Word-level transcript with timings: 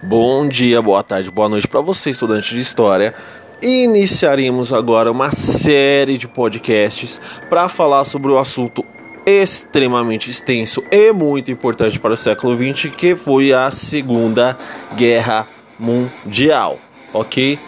Bom 0.00 0.46
dia, 0.46 0.80
boa 0.80 1.02
tarde, 1.02 1.28
boa 1.28 1.48
noite 1.48 1.66
para 1.66 1.80
você, 1.80 2.10
estudante 2.10 2.54
de 2.54 2.60
história. 2.60 3.12
Iniciaremos 3.60 4.72
agora 4.72 5.10
uma 5.10 5.32
série 5.32 6.16
de 6.16 6.28
podcasts 6.28 7.20
para 7.50 7.68
falar 7.68 8.04
sobre 8.04 8.30
o 8.30 8.38
assunto 8.38 8.86
extremamente 9.26 10.30
extenso 10.30 10.84
e 10.92 11.12
muito 11.12 11.50
importante 11.50 11.98
para 11.98 12.12
o 12.12 12.16
século 12.16 12.56
XX, 12.56 12.94
que 12.94 13.16
foi 13.16 13.52
a 13.52 13.72
Segunda 13.72 14.56
Guerra 14.94 15.44
Mundial, 15.76 16.78
ok? 17.12 17.58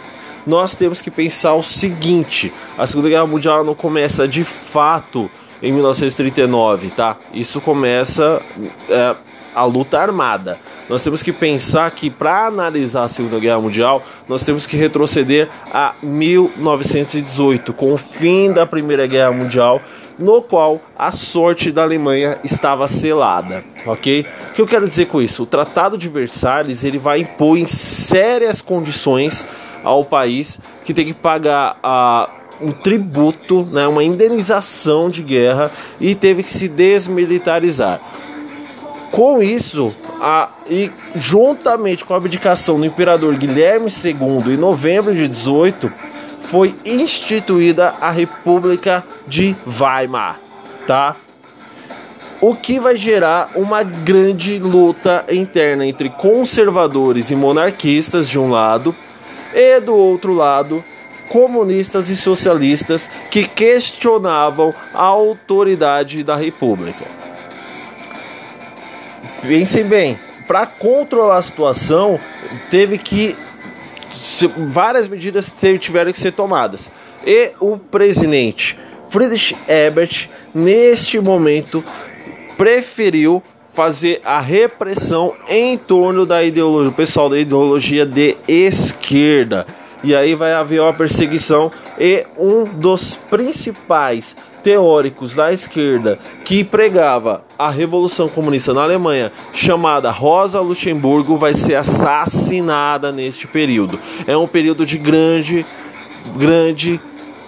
Nós 0.47 0.73
temos 0.73 1.01
que 1.01 1.11
pensar 1.11 1.53
o 1.55 1.61
seguinte: 1.61 2.51
a 2.77 2.87
Segunda 2.87 3.09
Guerra 3.09 3.27
Mundial 3.27 3.65
não 3.65 3.75
começa 3.75 4.25
de 4.25 4.45
fato 4.45 5.29
em 5.61 5.73
1939, 5.73 6.91
tá? 6.91 7.17
Isso 7.33 7.59
começa 7.59 8.41
é, 8.89 9.15
a 9.55 9.63
luta 9.63 9.99
armada. 9.99 10.59
Nós 10.89 11.01
temos 11.01 11.21
que 11.21 11.31
pensar 11.31 11.89
que 11.91 12.09
para 12.09 12.47
analisar 12.47 13.03
a 13.03 13.07
Segunda 13.07 13.39
Guerra 13.39 13.61
Mundial, 13.61 14.03
nós 14.27 14.43
temos 14.43 14.65
que 14.65 14.75
retroceder 14.75 15.49
a 15.73 15.93
1918, 16.01 17.73
com 17.73 17.93
o 17.93 17.97
fim 17.97 18.51
da 18.51 18.65
Primeira 18.65 19.07
Guerra 19.07 19.31
Mundial, 19.31 19.81
no 20.17 20.41
qual 20.41 20.79
a 20.97 21.11
sorte 21.11 21.71
da 21.71 21.83
Alemanha 21.83 22.37
estava 22.43 22.87
selada, 22.87 23.63
ok? 23.85 24.25
O 24.49 24.53
que 24.53 24.61
eu 24.61 24.67
quero 24.67 24.87
dizer 24.87 25.07
com 25.07 25.21
isso? 25.21 25.43
O 25.43 25.47
Tratado 25.47 25.97
de 25.97 26.07
Versalhes 26.07 26.83
ele 26.83 26.99
vai 26.99 27.21
impor 27.21 27.57
em 27.57 27.65
sérias 27.65 28.61
condições 28.61 29.45
ao 29.83 30.03
país 30.03 30.59
que 30.85 30.93
tem 30.93 31.05
que 31.05 31.13
pagar 31.13 31.77
a 31.81 32.29
um 32.61 32.71
tributo, 32.71 33.67
né, 33.71 33.87
uma 33.87 34.03
indenização 34.03 35.09
de 35.09 35.23
guerra 35.23 35.71
e 35.99 36.13
teve 36.13 36.43
que 36.43 36.51
se 36.51 36.67
desmilitarizar. 36.67 37.99
Com 39.11 39.43
isso, 39.43 39.93
a, 40.21 40.49
e 40.69 40.89
juntamente 41.15 42.05
com 42.05 42.13
a 42.13 42.17
abdicação 42.17 42.79
do 42.79 42.85
imperador 42.85 43.35
Guilherme 43.35 43.89
II 43.89 44.53
em 44.53 44.57
novembro 44.57 45.13
de 45.13 45.27
18, 45.27 45.91
foi 46.41 46.73
instituída 46.85 47.93
a 47.99 48.09
República 48.09 49.03
de 49.27 49.55
Weimar, 49.67 50.39
tá? 50.87 51.17
O 52.39 52.55
que 52.55 52.79
vai 52.79 52.95
gerar 52.95 53.51
uma 53.55 53.83
grande 53.83 54.57
luta 54.59 55.25
interna 55.29 55.85
entre 55.85 56.09
conservadores 56.09 57.29
e 57.31 57.35
monarquistas 57.35 58.27
de 58.29 58.39
um 58.39 58.49
lado 58.49 58.95
e 59.53 59.79
do 59.79 59.93
outro 59.93 60.33
lado 60.33 60.83
comunistas 61.29 62.09
e 62.09 62.15
socialistas 62.15 63.09
que 63.29 63.45
questionavam 63.47 64.73
a 64.93 65.03
autoridade 65.03 66.23
da 66.23 66.35
República. 66.35 67.05
Pensem 69.41 69.83
bem, 69.83 70.19
para 70.47 70.65
controlar 70.65 71.37
a 71.37 71.41
situação, 71.41 72.19
teve 72.69 72.97
que 72.97 73.35
várias 74.67 75.07
medidas 75.07 75.51
tiveram 75.79 76.11
que 76.11 76.19
ser 76.19 76.31
tomadas. 76.31 76.91
E 77.25 77.51
o 77.59 77.77
presidente 77.77 78.77
Friedrich 79.09 79.55
Ebert, 79.67 80.29
neste 80.53 81.19
momento, 81.19 81.83
preferiu 82.57 83.41
fazer 83.73 84.21
a 84.23 84.39
repressão 84.39 85.33
em 85.47 85.77
torno 85.77 86.25
da 86.25 86.43
ideologia, 86.43 86.91
pessoal 86.91 87.29
da 87.29 87.39
ideologia 87.39 88.05
de 88.05 88.37
esquerda. 88.47 89.65
E 90.03 90.15
aí 90.15 90.33
vai 90.33 90.53
haver 90.53 90.81
uma 90.81 90.93
perseguição 90.93 91.71
e 91.99 92.25
um 92.37 92.65
dos 92.65 93.15
principais 93.15 94.35
teóricos 94.63 95.33
da 95.33 95.51
esquerda 95.51 96.19
que 96.45 96.63
pregava 96.63 97.43
a 97.57 97.69
revolução 97.69 98.27
comunista 98.27 98.73
na 98.73 98.83
Alemanha, 98.83 99.31
chamada 99.53 100.11
Rosa 100.11 100.59
Luxemburgo, 100.59 101.37
vai 101.37 101.53
ser 101.53 101.75
assassinada 101.75 103.11
neste 103.11 103.47
período. 103.47 103.99
É 104.27 104.35
um 104.35 104.47
período 104.47 104.85
de 104.85 104.97
grande, 104.97 105.65
grande 106.35 106.99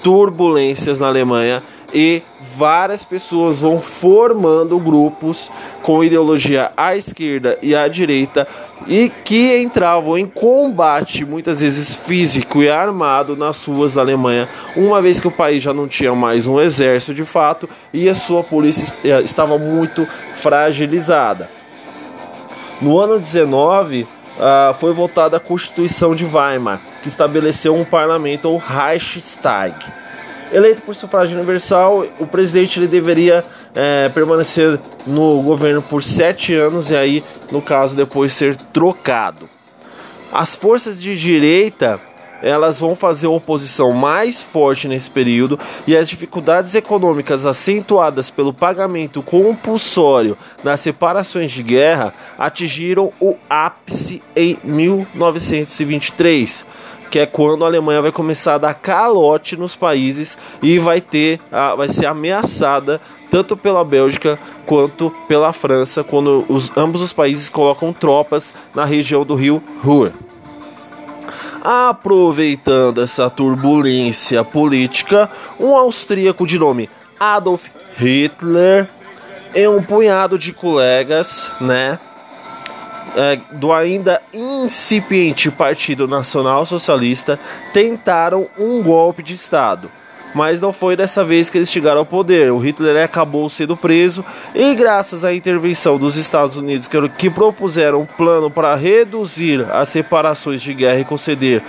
turbulências 0.02 1.00
na 1.00 1.08
Alemanha 1.08 1.64
e 1.94 2.24
várias 2.58 3.06
pessoas 3.06 3.62
vão 3.62 3.78
formando 3.78 4.80
grupos 4.80 5.52
com 5.82 6.04
ideologia 6.04 6.72
à 6.76 6.96
esquerda 6.96 7.58
e 7.62 7.76
à 7.76 7.88
direita 7.88 8.48
e 8.88 9.10
que 9.24 9.58
entravam 9.62 10.18
em 10.18 10.26
combate, 10.26 11.24
muitas 11.24 11.62
vezes 11.62 11.96
físico 11.96 12.62
e 12.62 12.70
armado, 12.70 13.36
nas 13.36 13.64
ruas 13.66 13.94
da 13.94 14.02
Alemanha, 14.02 14.50
uma 14.76 15.02
vez 15.02 15.20
que 15.20 15.28
o 15.28 15.32
país 15.32 15.62
já 15.62 15.74
não 15.74 15.88
tinha 15.88 16.14
mais 16.14 16.48
um 16.48 16.60
exército 16.60 17.14
de 17.14 17.24
fato 17.24 17.70
e 17.94 18.10
a 18.10 18.16
sua 18.16 18.44
polícia 18.44 18.94
eh, 19.06 19.22
estava 19.22 19.58
muito 19.58 20.08
fragilizada. 20.34 21.50
No 22.82 23.00
ano 23.00 23.20
19, 23.20 24.02
uh, 24.02 24.08
ah, 24.42 24.76
foi 24.78 24.92
votada 24.92 25.38
a 25.38 25.40
Constituição 25.40 26.14
de 26.14 26.26
Weimar, 26.26 26.82
que 27.02 27.08
estabeleceu 27.08 27.74
um 27.74 27.86
parlamento, 27.86 28.50
ou 28.50 28.58
Reichstag 28.58 30.03
Eleito 30.54 30.84
por 30.84 30.94
sufrágio 30.94 31.36
universal, 31.36 32.06
o 32.20 32.28
presidente 32.28 32.78
ele 32.78 32.86
deveria 32.86 33.44
é, 33.74 34.08
permanecer 34.10 34.80
no 35.08 35.42
governo 35.42 35.82
por 35.82 36.04
sete 36.04 36.54
anos 36.54 36.92
e 36.92 36.96
aí, 36.96 37.24
no 37.52 37.60
caso, 37.60 37.96
depois 37.96 38.34
ser 38.34 38.56
trocado. 38.56 39.50
As 40.32 40.56
forças 40.56 41.02
de 41.02 41.20
direita 41.20 42.00
elas 42.44 42.82
vão 42.82 42.96
fazer 42.96 43.26
oposição 43.26 43.92
mais 43.92 44.44
forte 44.44 44.88
nesse 44.88 45.10
período 45.10 45.58
e 45.88 45.96
as 45.96 46.10
dificuldades 46.10 46.76
econômicas 46.76 47.46
acentuadas 47.46 48.30
pelo 48.30 48.54
pagamento 48.54 49.24
compulsório 49.24 50.38
nas 50.62 50.82
separações 50.82 51.54
de 51.54 51.64
guerra 51.64 52.14
atingiram 52.38 53.14
o 53.20 53.38
ápice 53.50 54.22
em 54.36 54.60
1923 54.62 56.66
que 57.14 57.20
é 57.20 57.28
quando 57.28 57.64
a 57.64 57.68
Alemanha 57.68 58.02
vai 58.02 58.12
começar 58.12 58.56
a 58.56 58.58
dar 58.58 58.74
calote 58.74 59.56
nos 59.56 59.76
países 59.76 60.36
e 60.64 60.80
vai 60.80 61.00
ter, 61.00 61.40
vai 61.78 61.88
ser 61.88 62.08
ameaçada 62.08 63.00
tanto 63.30 63.56
pela 63.56 63.86
Bélgica 63.86 64.40
quanto 64.66 65.14
pela 65.28 65.54
França, 65.54 66.04
quando 66.04 66.44
os, 66.50 66.76
ambos 66.76 67.04
os 67.04 67.14
países 67.14 67.50
colocam 67.50 67.94
tropas 67.94 68.52
na 68.74 68.84
região 68.84 69.24
do 69.24 69.36
rio 69.36 69.62
Ruhr. 69.84 70.12
Aproveitando 71.64 73.00
essa 73.00 73.30
turbulência 73.30 74.44
política, 74.44 75.30
um 75.60 75.76
austríaco 75.76 76.48
de 76.48 76.58
nome 76.58 76.90
Adolf 77.20 77.68
Hitler 77.96 78.90
e 79.54 79.68
um 79.68 79.84
punhado 79.84 80.36
de 80.36 80.52
colegas, 80.52 81.52
né, 81.62 82.00
é, 83.16 83.40
do 83.52 83.72
ainda 83.72 84.22
incipiente 84.34 85.52
Partido 85.52 86.08
Nacional 86.08 86.66
Socialista 86.66 87.40
tentaram 87.72 88.48
um 88.58 88.82
golpe 88.82 89.24
de 89.24 89.34
Estado. 89.34 89.90
Mas 90.34 90.60
não 90.60 90.74
foi 90.74 90.96
dessa 90.96 91.24
vez 91.24 91.48
que 91.50 91.60
eles 91.60 91.70
chegaram 91.72 92.00
ao 92.00 92.06
poder. 92.06 92.52
O 92.52 92.58
Hitler 92.58 93.04
acabou 93.04 93.48
sendo 93.50 93.78
preso 93.78 94.26
e, 94.56 94.74
graças 94.74 95.24
à 95.24 95.34
intervenção 95.34 95.98
dos 95.98 96.18
Estados 96.18 96.56
Unidos, 96.56 96.90
que, 97.18 97.30
propuseram 97.30 98.02
um 98.02 98.06
plano 98.06 98.50
para 98.50 98.74
reduzir 98.74 99.62
as 99.72 99.90
separações 99.90 100.62
de 100.62 100.74
guerra 100.74 101.02
e 101.02 101.06
conceder 101.06 101.62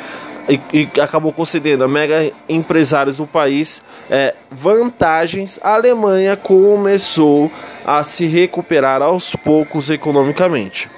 e, 0.49 0.61
e, 0.73 1.01
acabou 1.01 1.33
concedendo 1.33 1.85
a 1.85 1.89
mega 1.89 2.31
empresários 2.49 3.17
do 3.17 3.27
país 3.27 3.83
é, 4.11 4.35
vantagens, 4.51 5.59
a 5.63 5.75
Alemanha 5.75 6.37
começou 6.37 7.51
a 7.85 8.03
se 8.03 8.27
recuperar 8.27 9.03
aos 9.03 9.35
poucos 9.37 9.91
economicamente. 9.91 10.89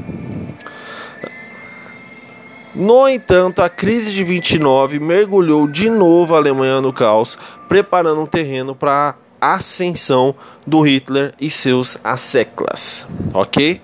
No 2.76 3.10
entanto, 3.10 3.64
a 3.64 3.70
crise 3.70 4.14
de 4.14 4.24
29 4.24 5.00
mergulhou 5.00 5.68
de 5.68 5.90
novo 5.90 6.36
a 6.36 6.38
Alemanha 6.38 6.80
no 6.80 6.94
caos, 6.94 7.36
preparando 7.68 8.22
um 8.22 8.28
terreno 8.28 8.76
para 8.76 9.16
a 9.42 9.56
ascensão 9.56 10.36
do 10.66 10.82
Hitler 10.82 11.34
e 11.42 11.50
seus 11.50 11.98
asseclas. 12.04 13.08
Ok? 13.34 13.82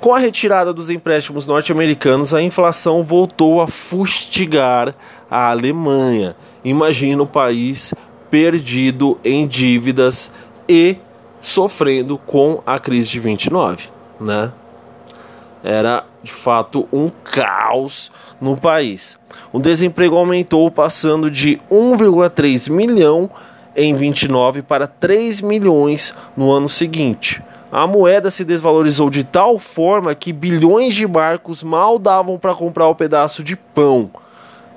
Com 0.00 0.14
a 0.14 0.18
retirada 0.18 0.72
dos 0.72 0.88
empréstimos 0.88 1.44
norte-americanos, 1.46 2.32
a 2.32 2.40
inflação 2.40 3.02
voltou 3.02 3.60
a 3.60 3.66
fustigar 3.66 4.94
a 5.30 5.50
Alemanha. 5.50 6.34
Imagina 6.64 7.22
o 7.22 7.26
país 7.26 7.92
perdido 8.30 9.18
em 9.22 9.46
dívidas 9.46 10.32
e 10.66 10.96
sofrendo 11.38 12.16
com 12.16 12.62
a 12.64 12.78
crise 12.78 13.10
de 13.10 13.20
29, 13.20 13.90
né? 14.18 14.50
Era 15.62 16.04
de 16.22 16.32
fato 16.32 16.88
um 16.90 17.10
caos 17.10 18.10
no 18.40 18.56
país. 18.56 19.18
O 19.52 19.60
desemprego 19.60 20.16
aumentou, 20.16 20.70
passando 20.70 21.30
de 21.30 21.60
1,3 21.70 22.70
milhão 22.70 23.30
em 23.76 23.94
29 23.94 24.62
para 24.62 24.86
3 24.86 25.42
milhões 25.42 26.14
no 26.34 26.50
ano 26.50 26.70
seguinte 26.70 27.42
a 27.72 27.86
moeda 27.86 28.30
se 28.30 28.44
desvalorizou 28.44 29.08
de 29.08 29.22
tal 29.22 29.58
forma 29.58 30.14
que 30.14 30.32
bilhões 30.32 30.94
de 30.94 31.06
marcos 31.06 31.62
mal 31.62 31.98
davam 31.98 32.38
para 32.38 32.54
comprar 32.54 32.88
o 32.88 32.92
um 32.92 32.94
pedaço 32.94 33.44
de 33.44 33.54
pão. 33.54 34.10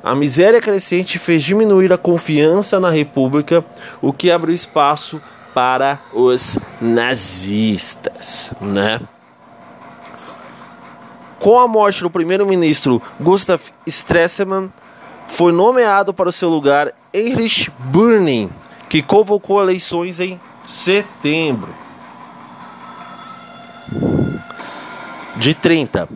A 0.04 0.14
miséria 0.14 0.62
crescente 0.62 1.18
fez 1.18 1.42
diminuir 1.42 1.92
a 1.92 1.98
confiança 1.98 2.80
na 2.80 2.90
República, 2.90 3.66
o 4.02 4.14
que 4.14 4.30
abriu 4.30 4.54
espaço 4.54 5.22
para 5.54 6.00
os 6.14 6.60
nazistas, 6.82 8.52
né? 8.60 9.00
Com 11.40 11.60
a 11.60 11.68
morte 11.68 12.02
do 12.02 12.10
primeiro-ministro 12.10 13.02
Gustav 13.20 13.62
Stresemann, 13.88 14.72
foi 15.28 15.52
nomeado 15.52 16.14
para 16.14 16.30
o 16.30 16.34
seu 16.34 16.50
lugar 16.50 16.94
Heinrich 17.14 17.72
Bürning, 17.80 18.50
que 18.88 19.02
convocou 19.02 19.62
eleições 19.62 20.20
em 20.20 20.40
setembro 20.66 21.83
de 25.36 25.54
30. 25.54 26.08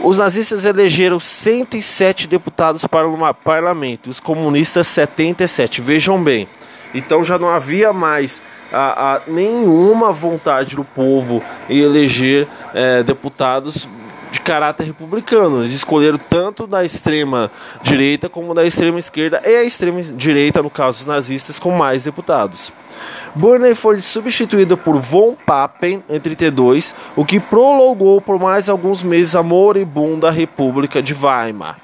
Os 0.00 0.18
nazistas 0.18 0.64
elegeram 0.64 1.18
107 1.18 2.26
deputados 2.26 2.86
para 2.86 3.08
o 3.08 3.34
parlamento, 3.34 4.10
os 4.10 4.20
comunistas 4.20 4.86
77. 4.88 5.80
Vejam 5.80 6.22
bem, 6.22 6.46
então 6.94 7.24
já 7.24 7.38
não 7.38 7.48
havia 7.48 7.92
mais 7.92 8.42
a, 8.72 9.14
a 9.14 9.20
nenhuma 9.26 10.12
vontade 10.12 10.76
do 10.76 10.84
povo 10.84 11.42
em 11.68 11.78
eleger 11.78 12.46
é, 12.74 13.02
deputados 13.02 13.88
de 14.36 14.40
caráter 14.40 14.84
republicano. 14.84 15.60
Eles 15.60 15.72
escolheram 15.72 16.18
tanto 16.18 16.66
da 16.66 16.84
extrema 16.84 17.50
direita 17.82 18.28
como 18.28 18.54
da 18.54 18.64
extrema 18.64 18.98
esquerda 18.98 19.40
e 19.44 19.56
a 19.56 19.64
extrema 19.64 20.02
direita, 20.02 20.62
no 20.62 20.70
caso 20.70 20.98
dos 20.98 21.06
nazistas, 21.06 21.58
com 21.58 21.70
mais 21.70 22.04
deputados. 22.04 22.70
Burney 23.34 23.74
foi 23.74 23.98
substituído 23.98 24.76
por 24.76 24.96
Von 24.98 25.34
Papen 25.34 26.02
em 26.08 26.20
32, 26.20 26.94
o 27.14 27.24
que 27.24 27.40
prolongou 27.40 28.20
por 28.20 28.38
mais 28.38 28.68
alguns 28.68 29.02
meses 29.02 29.34
a 29.34 29.42
moribunda 29.42 30.30
República 30.30 31.02
de 31.02 31.14
Weimar. 31.14 31.76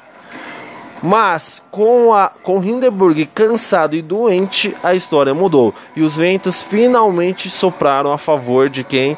Mas 1.02 1.60
com, 1.70 2.14
a, 2.14 2.31
com 2.43 2.62
Hindenburg 2.62 3.26
cansado 3.26 3.96
e 3.96 4.02
doente, 4.02 4.75
a 4.84 4.94
história 4.94 5.34
mudou 5.34 5.75
e 5.96 6.02
os 6.02 6.16
ventos 6.16 6.62
finalmente 6.62 7.50
sopraram 7.50 8.12
a 8.12 8.19
favor 8.19 8.69
de 8.69 8.84
quem? 8.84 9.16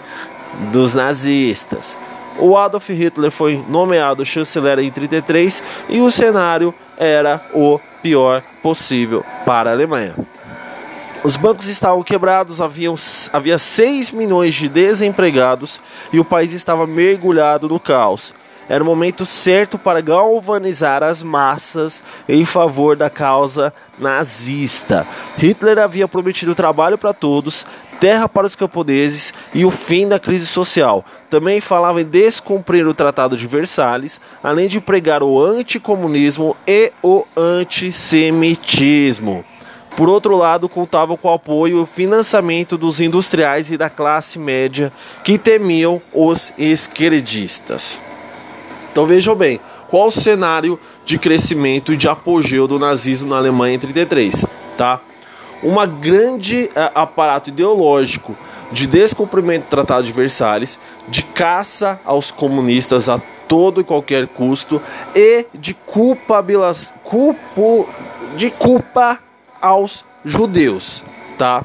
Dos 0.73 0.95
nazistas. 0.95 1.99
O 2.39 2.57
Adolf 2.57 2.89
Hitler 2.91 3.31
foi 3.31 3.63
nomeado 3.69 4.25
chanceler 4.25 4.79
em 4.79 4.91
33 4.91 5.63
e 5.89 6.01
o 6.01 6.11
cenário 6.11 6.75
era 6.97 7.41
o 7.53 7.79
pior 8.03 8.43
possível 8.63 9.25
para 9.45 9.71
a 9.71 9.73
Alemanha. 9.73 10.15
Os 11.23 11.37
bancos 11.37 11.69
estavam 11.69 12.03
quebrados, 12.03 12.61
haviam, 12.61 12.95
havia 13.33 13.57
6 13.57 14.11
milhões 14.11 14.55
de 14.55 14.69
desempregados 14.69 15.81
e 16.13 16.21
o 16.21 16.25
país 16.25 16.53
estava 16.53 16.87
mergulhado 16.87 17.67
no 17.67 17.81
caos. 17.81 18.35
Era 18.69 18.83
o 18.83 18.87
momento 18.87 19.25
certo 19.27 19.79
para 19.79 20.01
galvanizar 20.01 21.03
as 21.03 21.23
massas 21.23 22.03
em 22.29 22.45
favor 22.45 22.97
da 22.97 23.09
causa 23.11 23.73
nazista. 23.99 25.07
Hitler 25.37 25.79
havia 25.79 26.09
prometido 26.09 26.55
trabalho 26.55 26.97
para 26.97 27.13
todos, 27.13 27.67
terra 28.01 28.27
para 28.29 28.47
os 28.47 28.57
camponeses 28.57 29.35
e 29.53 29.67
o 29.67 29.71
fim 29.71 30.09
da 30.09 30.19
crise 30.19 30.47
social. 30.47 31.05
Também 31.29 31.61
falava 31.61 32.01
em 32.01 32.05
descumprir 32.05 32.89
o 32.89 32.95
Tratado 32.95 33.37
de 33.37 33.47
Versalhes, 33.47 34.19
além 34.43 34.67
de 34.67 34.81
pregar 34.81 35.23
o 35.23 35.39
anticomunismo 35.43 36.57
e 36.67 36.91
o 37.03 37.27
antissemitismo. 37.37 39.45
Por 39.97 40.09
outro 40.09 40.37
lado, 40.37 40.69
contava 40.69 41.17
com 41.17 41.29
o 41.29 41.33
apoio 41.33 41.79
e 41.79 41.81
o 41.81 41.87
financiamento 41.87 42.77
dos 42.77 43.01
industriais 43.01 43.71
e 43.71 43.77
da 43.77 43.89
classe 43.89 44.41
média 44.41 44.93
que 45.23 45.39
temiam 45.39 46.03
os 46.13 46.53
esquerdistas. 46.59 48.01
Então 48.95 49.07
vejam 49.07 49.35
bem, 49.35 49.59
qual 49.89 50.07
o 50.07 50.11
cenário 50.13 50.79
de 51.05 51.19
crescimento 51.19 51.93
e 51.93 51.97
de 51.97 52.09
apogeu 52.09 52.69
do 52.69 52.79
nazismo 52.79 53.29
na 53.29 53.39
Alemanha 53.39 53.75
em 53.75 53.79
33, 53.81 54.47
tá? 54.79 55.01
Uma 55.65 55.85
grande 55.85 56.67
uh, 56.67 56.93
aparato 56.95 57.51
ideológico 57.51 58.37
de 58.71 58.87
descumprimento 58.87 59.67
do 59.67 59.69
Tratado 59.69 60.07
de 60.07 60.13
Versalhes, 60.13 60.79
de 61.09 61.25
caça 61.25 61.99
aos 62.05 62.31
comunistas 62.31 63.09
a 63.09 63.21
todo 63.49 63.81
e 63.81 63.85
qualquer 63.85 64.29
custo 64.29 64.81
e 65.13 65.45
de 65.53 65.75
culpabilidade, 65.75 66.93
culpo, 67.03 67.89
de 68.37 68.49
culpa 68.49 69.19
aos 69.61 70.05
judeus, 70.25 71.03
tá? 71.37 71.65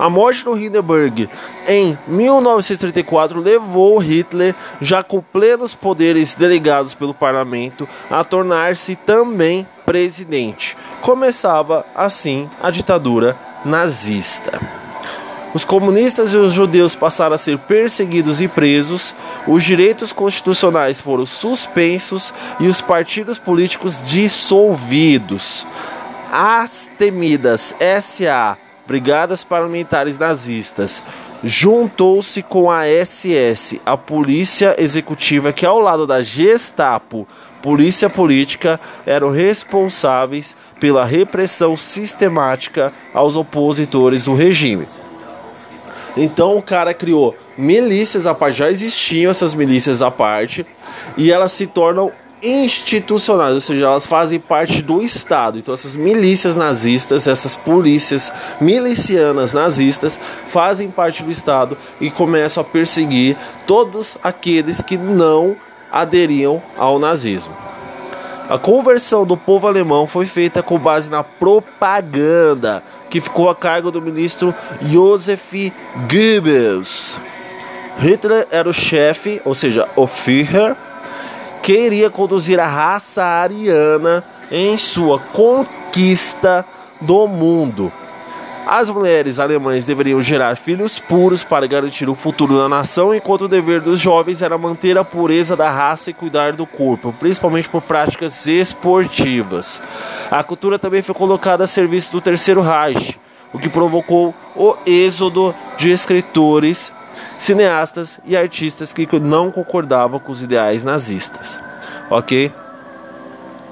A 0.00 0.08
morte 0.08 0.44
do 0.44 0.56
Hindenburg 0.56 1.28
em 1.68 1.98
1934 2.08 3.38
levou 3.38 3.98
Hitler, 3.98 4.54
já 4.80 5.02
com 5.02 5.20
plenos 5.20 5.74
poderes 5.74 6.34
delegados 6.34 6.94
pelo 6.94 7.12
parlamento, 7.12 7.86
a 8.10 8.24
tornar-se 8.24 8.96
também 8.96 9.66
presidente. 9.84 10.74
Começava 11.02 11.84
assim 11.94 12.48
a 12.62 12.70
ditadura 12.70 13.36
nazista. 13.62 14.58
Os 15.52 15.66
comunistas 15.66 16.32
e 16.32 16.36
os 16.38 16.54
judeus 16.54 16.94
passaram 16.94 17.34
a 17.34 17.38
ser 17.38 17.58
perseguidos 17.58 18.40
e 18.40 18.48
presos, 18.48 19.12
os 19.46 19.62
direitos 19.62 20.14
constitucionais 20.14 20.98
foram 20.98 21.26
suspensos 21.26 22.32
e 22.58 22.68
os 22.68 22.80
partidos 22.80 23.38
políticos 23.38 24.00
dissolvidos. 24.02 25.66
As 26.32 26.88
temidas 26.96 27.74
SA 28.00 28.56
Brigadas 28.90 29.44
Parlamentares 29.44 30.18
Nazistas, 30.18 31.00
juntou-se 31.44 32.42
com 32.42 32.68
a 32.68 32.80
SS, 32.86 33.80
a 33.86 33.96
Polícia 33.96 34.74
Executiva, 34.76 35.52
que 35.52 35.64
ao 35.64 35.78
lado 35.78 36.08
da 36.08 36.20
Gestapo, 36.20 37.24
Polícia 37.62 38.10
Política, 38.10 38.80
eram 39.06 39.30
responsáveis 39.30 40.56
pela 40.80 41.04
repressão 41.04 41.76
sistemática 41.76 42.92
aos 43.14 43.36
opositores 43.36 44.24
do 44.24 44.34
regime. 44.34 44.88
Então 46.16 46.56
o 46.56 46.62
cara 46.62 46.92
criou 46.92 47.36
milícias 47.56 48.26
à 48.26 48.34
parte, 48.34 48.58
já 48.58 48.72
existiam 48.72 49.30
essas 49.30 49.54
milícias 49.54 50.02
à 50.02 50.10
parte, 50.10 50.66
e 51.16 51.30
elas 51.30 51.52
se 51.52 51.68
tornam 51.68 52.10
institucionais, 52.42 53.54
ou 53.54 53.60
seja, 53.60 53.86
elas 53.86 54.06
fazem 54.06 54.38
parte 54.40 54.82
do 54.82 55.02
Estado. 55.02 55.58
Então, 55.58 55.74
essas 55.74 55.96
milícias 55.96 56.56
nazistas, 56.56 57.26
essas 57.26 57.56
polícias 57.56 58.32
milicianas 58.60 59.52
nazistas, 59.52 60.18
fazem 60.46 60.90
parte 60.90 61.22
do 61.22 61.30
Estado 61.30 61.76
e 62.00 62.10
começam 62.10 62.60
a 62.60 62.64
perseguir 62.64 63.36
todos 63.66 64.16
aqueles 64.22 64.80
que 64.82 64.96
não 64.96 65.56
aderiam 65.90 66.62
ao 66.76 66.98
nazismo. 66.98 67.52
A 68.48 68.58
conversão 68.58 69.24
do 69.24 69.36
povo 69.36 69.68
alemão 69.68 70.08
foi 70.08 70.26
feita 70.26 70.62
com 70.62 70.78
base 70.78 71.08
na 71.08 71.22
propaganda, 71.22 72.82
que 73.08 73.20
ficou 73.20 73.48
a 73.48 73.54
cargo 73.54 73.92
do 73.92 74.02
ministro 74.02 74.52
Joseph 74.82 75.52
Goebbels. 76.10 77.16
Hitler 78.00 78.48
era 78.50 78.68
o 78.68 78.72
chefe, 78.72 79.40
ou 79.44 79.54
seja, 79.54 79.86
o 79.94 80.06
Führer, 80.06 80.74
queria 81.62 82.10
conduzir 82.10 82.58
a 82.58 82.66
raça 82.66 83.22
ariana 83.22 84.24
em 84.50 84.76
sua 84.76 85.18
conquista 85.18 86.64
do 87.00 87.26
mundo. 87.26 87.92
As 88.66 88.88
mulheres 88.88 89.40
alemãs 89.40 89.84
deveriam 89.84 90.20
gerar 90.22 90.56
filhos 90.56 90.98
puros 90.98 91.42
para 91.42 91.66
garantir 91.66 92.08
o 92.08 92.14
futuro 92.14 92.56
da 92.56 92.68
nação, 92.68 93.14
enquanto 93.14 93.42
o 93.42 93.48
dever 93.48 93.80
dos 93.80 93.98
jovens 93.98 94.42
era 94.42 94.56
manter 94.56 94.96
a 94.96 95.04
pureza 95.04 95.56
da 95.56 95.70
raça 95.70 96.10
e 96.10 96.14
cuidar 96.14 96.52
do 96.52 96.66
corpo, 96.66 97.12
principalmente 97.18 97.68
por 97.68 97.82
práticas 97.82 98.46
esportivas. 98.46 99.82
A 100.30 100.44
cultura 100.44 100.78
também 100.78 101.02
foi 101.02 101.14
colocada 101.14 101.64
a 101.64 101.66
serviço 101.66 102.12
do 102.12 102.20
Terceiro 102.20 102.60
Reich, 102.60 103.18
o 103.52 103.58
que 103.58 103.68
provocou 103.68 104.34
o 104.54 104.76
êxodo 104.86 105.54
de 105.76 105.90
escritores 105.90 106.92
cineastas 107.40 108.20
e 108.26 108.36
artistas 108.36 108.92
que 108.92 109.08
não 109.18 109.50
concordavam 109.50 110.20
com 110.20 110.30
os 110.30 110.42
ideais 110.42 110.84
nazistas. 110.84 111.58
Ok? 112.10 112.52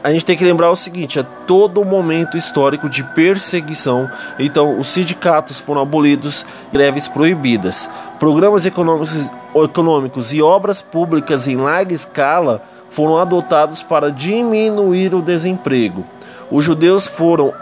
A 0.02 0.10
gente 0.10 0.24
tem 0.24 0.36
que 0.36 0.44
lembrar 0.44 0.70
o 0.70 0.76
seguinte: 0.76 1.18
é 1.18 1.26
todo 1.46 1.84
momento 1.84 2.36
histórico 2.36 2.88
de 2.88 3.04
perseguição. 3.04 4.10
Então, 4.38 4.78
os 4.78 4.88
sindicatos 4.88 5.60
foram 5.60 5.82
abolidos, 5.82 6.46
greves 6.72 7.06
proibidas. 7.08 7.90
Programas 8.18 8.64
econômicos, 8.64 9.30
econômicos 9.54 10.32
e 10.32 10.40
obras 10.40 10.80
públicas 10.80 11.46
em 11.46 11.56
larga 11.56 11.92
escala 11.92 12.62
foram 12.88 13.18
adotados 13.18 13.82
para 13.82 14.10
diminuir 14.10 15.14
o 15.14 15.20
desemprego. 15.20 16.06
Os 16.50 16.64
judeus 16.64 17.06
foram 17.06 17.52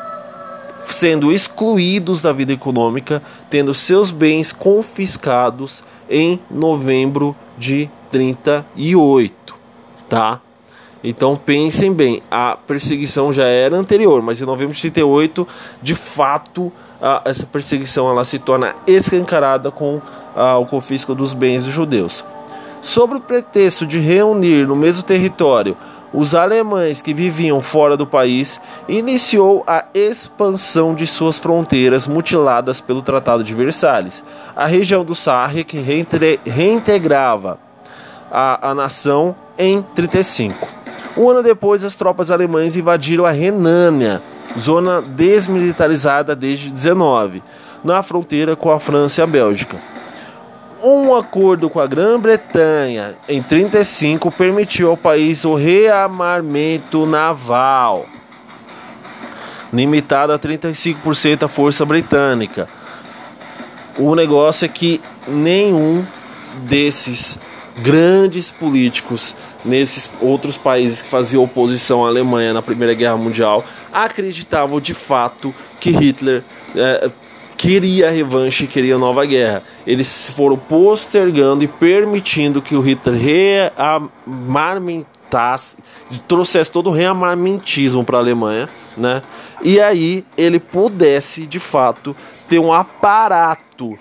sendo 0.89 1.33
excluídos 1.33 2.23
da 2.23 2.33
vida 2.33 2.53
econômica, 2.53 3.21
tendo 3.51 3.75
seus 3.75 4.13
bens 4.13 4.53
confiscados 4.53 5.83
em 6.09 6.41
novembro 6.51 7.35
de 7.59 7.91
38, 8.11 9.55
tá? 10.09 10.41
Então 11.03 11.37
pensem 11.37 11.93
bem, 11.93 12.23
a 12.31 12.57
perseguição 12.67 13.33
já 13.33 13.45
era 13.45 13.77
anterior, 13.77 14.21
mas 14.23 14.41
em 14.41 14.45
novembro 14.45 14.75
de 14.75 14.81
38, 14.81 15.47
de 15.83 15.95
fato, 15.95 16.73
a, 17.01 17.23
essa 17.25 17.47
perseguição 17.47 18.11
ela 18.11 18.25
se 18.25 18.39
torna 18.39 18.75
escancarada 18.87 19.71
com 19.71 20.01
a, 20.35 20.59
o 20.59 20.67
confisco 20.67 21.15
dos 21.15 21.33
bens 21.33 21.65
dos 21.65 21.73
judeus. 21.73 22.25
Sobre 22.83 23.19
o 23.19 23.21
pretexto 23.21 23.87
de 23.87 23.99
reunir 23.99 24.67
no 24.67 24.77
mesmo 24.77 25.03
território 25.03 25.77
os 26.13 26.35
alemães 26.35 27.03
que 27.03 27.13
viviam 27.13 27.61
fora 27.61 27.97
do 27.97 28.07
país, 28.07 28.61
iniciou 28.89 29.65
a 29.67 29.85
expansão 29.93 30.95
de 30.95 31.07
suas 31.07 31.39
fronteiras 31.39 32.07
mutiladas 32.07 32.81
pelo 32.81 33.03
Tratado 33.03 33.43
de 33.45 33.55
Versalhes. 33.55 34.23
A 34.55 34.67
região 34.67 35.05
do 35.05 35.15
Sarre 35.15 35.65
que 35.65 35.79
reintegrava 36.47 37.59
a, 38.31 38.71
a 38.71 38.75
nação 38.75 39.35
em 39.59 39.83
35. 39.83 40.67
Um 41.17 41.31
ano 41.31 41.43
depois, 41.43 41.83
as 41.83 41.95
tropas 41.95 42.31
alemãs 42.31 42.77
invadiram 42.77 43.25
a 43.25 43.31
Renânia, 43.31 44.23
zona 44.59 45.01
desmilitarizada 45.01 46.37
desde 46.37 46.71
19, 46.71 47.43
na 47.83 48.03
fronteira 48.03 48.55
com 48.55 48.71
a 48.71 48.79
França 48.79 49.21
e 49.21 49.25
a 49.25 49.27
Bélgica. 49.27 49.96
Um 50.83 51.15
acordo 51.15 51.71
com 51.71 51.81
a 51.81 51.87
Grã-Bretanha 51.87 53.15
em 53.29 53.43
35 53.43 54.31
permitiu 54.31 54.91
ao 54.91 54.97
país 54.97 55.45
o 55.45 55.55
rearmamento 55.55 57.07
naval, 57.07 58.07
limitado 59.73 60.33
a 60.33 60.39
35% 60.39 61.39
da 61.39 61.49
força 61.49 61.85
britânica. 61.85 62.69
O 63.99 64.15
negócio 64.15 64.67
é 64.67 64.69
que 64.69 65.01
nenhum 65.27 66.05
desses 66.65 67.39
grandes 67.79 68.51
políticos 68.51 69.35
nesses 69.65 70.11
outros 70.21 70.57
países 70.57 71.03
que 71.03 71.09
faziam 71.09 71.43
oposição 71.43 72.05
à 72.05 72.09
Alemanha 72.09 72.53
na 72.53 72.63
Primeira 72.63 72.95
Guerra 72.95 73.17
Mundial 73.17 73.65
acreditavam 73.93 74.81
de 74.81 74.95
fato 74.95 75.55
que 75.81 75.91
Hitler 75.91 76.43
é, 76.75 77.11
queria 77.57 78.11
revanche 78.11 78.67
queria 78.67 78.99
nova 78.99 79.25
guerra. 79.25 79.63
Eles 79.87 80.31
foram 80.31 80.57
postergando 80.57 81.65
e 81.65 81.69
permitindo 81.69 82.61
que 82.61 82.77
o 82.77 82.81
Hitler 82.81 83.19
rearmamentasse, 83.77 85.77
trouxesse 86.29 86.71
todo 86.71 86.91
o 86.91 86.93
rearmamentismo 86.93 88.05
para 88.05 88.19
a 88.19 88.21
Alemanha, 88.21 88.69
né? 88.97 89.23
E 89.63 89.81
aí 89.81 90.25
ele 90.37 90.61
pudesse 90.61 91.47
de 91.47 91.59
fato 91.59 92.15
ter 92.49 92.59
um 92.59 92.73
aparato 92.73 93.99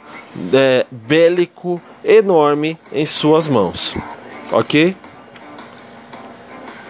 é, 0.54 0.86
bélico 0.92 1.82
enorme 2.04 2.78
em 2.92 3.06
suas 3.06 3.48
mãos, 3.48 3.96
ok? 4.52 4.96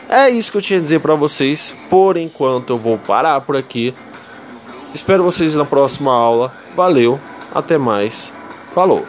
É 0.08 0.30
isso 0.30 0.52
que 0.52 0.58
eu 0.58 0.62
tinha 0.62 0.80
a 0.80 0.82
dizer 0.82 1.00
para 1.00 1.16
vocês. 1.16 1.76
Por 1.90 2.16
enquanto 2.16 2.72
eu 2.72 2.78
vou 2.78 2.98
parar 2.98 3.42
por 3.42 3.58
aqui. 3.58 3.94
Espero 4.96 5.24
vocês 5.24 5.54
na 5.56 5.66
próxima 5.66 6.14
aula. 6.14 6.54
Valeu, 6.74 7.20
até 7.54 7.78
mais. 7.78 8.34
Falou. 8.74 9.04